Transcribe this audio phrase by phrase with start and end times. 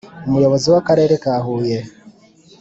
[0.27, 1.77] Umuyobozi w’Akarere ka Huye,